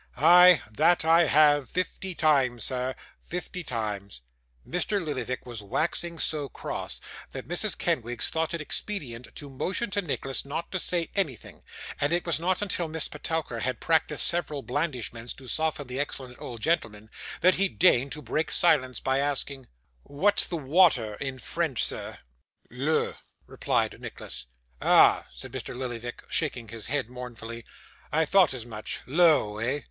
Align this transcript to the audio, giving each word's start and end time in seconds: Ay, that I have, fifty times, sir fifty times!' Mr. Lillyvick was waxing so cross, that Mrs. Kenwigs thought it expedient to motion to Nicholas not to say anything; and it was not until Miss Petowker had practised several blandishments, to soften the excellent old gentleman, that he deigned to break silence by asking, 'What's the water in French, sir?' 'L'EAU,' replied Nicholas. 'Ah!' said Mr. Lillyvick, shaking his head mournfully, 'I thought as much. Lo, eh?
Ay, 0.17 0.63
that 0.71 1.05
I 1.05 1.25
have, 1.27 1.69
fifty 1.69 2.15
times, 2.15 2.63
sir 2.63 2.95
fifty 3.21 3.63
times!' 3.63 4.21
Mr. 4.67 4.99
Lillyvick 4.99 5.45
was 5.45 5.61
waxing 5.61 6.17
so 6.17 6.49
cross, 6.49 6.99
that 7.33 7.47
Mrs. 7.47 7.77
Kenwigs 7.77 8.29
thought 8.31 8.55
it 8.55 8.61
expedient 8.61 9.27
to 9.35 9.47
motion 9.47 9.91
to 9.91 10.01
Nicholas 10.01 10.43
not 10.43 10.71
to 10.71 10.79
say 10.79 11.11
anything; 11.13 11.61
and 11.99 12.11
it 12.11 12.25
was 12.25 12.39
not 12.39 12.63
until 12.63 12.87
Miss 12.87 13.07
Petowker 13.07 13.59
had 13.59 13.79
practised 13.79 14.23
several 14.23 14.63
blandishments, 14.63 15.33
to 15.35 15.47
soften 15.47 15.85
the 15.85 15.99
excellent 15.99 16.41
old 16.41 16.61
gentleman, 16.63 17.11
that 17.41 17.53
he 17.61 17.67
deigned 17.67 18.11
to 18.13 18.23
break 18.23 18.49
silence 18.49 18.99
by 18.99 19.19
asking, 19.19 19.67
'What's 20.01 20.47
the 20.47 20.57
water 20.57 21.13
in 21.17 21.37
French, 21.37 21.83
sir?' 21.83 22.17
'L'EAU,' 22.71 23.17
replied 23.45 24.01
Nicholas. 24.01 24.47
'Ah!' 24.81 25.27
said 25.31 25.51
Mr. 25.51 25.77
Lillyvick, 25.77 26.23
shaking 26.27 26.69
his 26.69 26.87
head 26.87 27.07
mournfully, 27.07 27.63
'I 28.11 28.25
thought 28.25 28.55
as 28.55 28.65
much. 28.65 29.01
Lo, 29.05 29.59
eh? 29.59 29.77